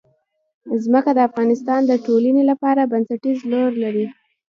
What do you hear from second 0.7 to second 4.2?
ځمکه د افغانستان د ټولنې لپاره بنسټيز رول لري.